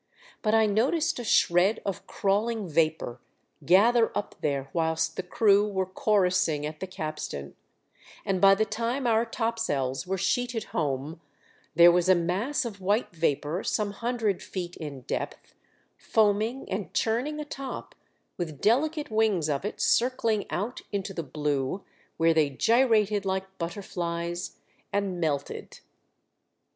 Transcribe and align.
But 0.41 0.55
I 0.55 0.65
noticed 0.65 1.19
a 1.19 1.23
shred 1.23 1.79
of 1.85 2.07
crawling 2.07 2.67
vapour 2.67 3.21
gather 3.63 4.11
up 4.17 4.33
there 4.41 4.71
whilst 4.73 5.15
the 5.15 5.21
crew 5.21 5.67
were 5.67 5.85
chorussing 5.85 6.65
at 6.65 6.79
the 6.79 6.87
capstan, 6.87 7.53
and 8.25 8.41
by 8.41 8.55
the 8.55 8.65
time 8.65 9.05
our 9.05 9.27
topsails 9.27 10.07
were 10.07 10.17
sheeted 10.17 10.63
home 10.73 11.21
there 11.75 11.91
was 11.91 12.09
a 12.09 12.15
mass 12.15 12.65
of 12.65 12.81
white 12.81 13.15
vapour 13.15 13.63
some 13.63 13.91
hundred, 13.91 14.41
feet 14.41 14.75
in 14.75 15.01
depth, 15.01 15.53
foaming 15.99 16.67
and 16.67 16.95
churning 16.95 17.39
atop, 17.39 17.93
with 18.37 18.59
delicate 18.59 19.09
winsfs 19.11 19.55
of 19.55 19.63
It 19.65 19.77
clrcllno 19.77 20.47
out 20.49 20.81
into 20.91 21.13
the 21.13 21.21
blue, 21.21 21.83
where 22.17 22.33
they 22.33 22.49
gyrated 22.49 23.23
like 23.23 23.55
butterflies 23.59 24.57
and 24.91 25.19
melted. 25.21 25.81